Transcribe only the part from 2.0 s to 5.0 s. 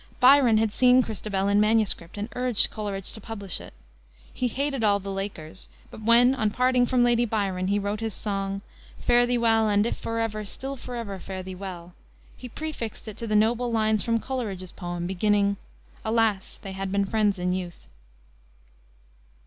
and urged Coleridge to publish it. He hated all